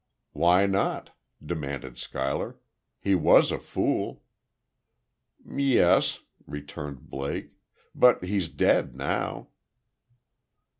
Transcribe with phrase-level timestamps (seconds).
[0.33, 1.11] "Why not?"
[1.45, 2.57] demanded Schuyler.
[2.99, 4.23] "He was a fool."
[5.47, 7.51] "Yes," returned Blake.
[7.93, 9.49] "But he's dead, now."